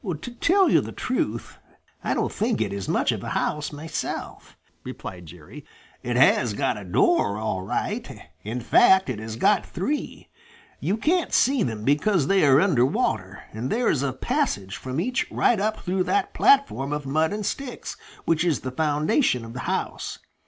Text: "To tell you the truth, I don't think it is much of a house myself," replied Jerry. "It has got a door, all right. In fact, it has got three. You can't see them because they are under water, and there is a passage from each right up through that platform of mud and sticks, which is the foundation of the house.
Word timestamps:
"To 0.19 0.31
tell 0.31 0.67
you 0.67 0.81
the 0.81 0.91
truth, 0.91 1.59
I 2.03 2.15
don't 2.15 2.31
think 2.31 2.59
it 2.59 2.73
is 2.73 2.89
much 2.89 3.11
of 3.11 3.21
a 3.23 3.29
house 3.29 3.71
myself," 3.71 4.57
replied 4.83 5.27
Jerry. 5.27 5.63
"It 6.01 6.15
has 6.15 6.53
got 6.55 6.75
a 6.75 6.83
door, 6.83 7.37
all 7.37 7.61
right. 7.61 8.23
In 8.43 8.61
fact, 8.61 9.11
it 9.11 9.19
has 9.19 9.35
got 9.35 9.63
three. 9.63 10.27
You 10.79 10.97
can't 10.97 11.31
see 11.31 11.61
them 11.61 11.83
because 11.85 12.25
they 12.25 12.43
are 12.43 12.59
under 12.59 12.83
water, 12.83 13.43
and 13.53 13.69
there 13.69 13.89
is 13.91 14.01
a 14.01 14.11
passage 14.11 14.75
from 14.75 14.99
each 14.99 15.29
right 15.29 15.59
up 15.59 15.81
through 15.81 16.05
that 16.05 16.33
platform 16.33 16.93
of 16.93 17.05
mud 17.05 17.31
and 17.31 17.45
sticks, 17.45 17.95
which 18.25 18.43
is 18.43 18.61
the 18.61 18.71
foundation 18.71 19.45
of 19.45 19.53
the 19.53 19.59
house. 19.69 20.17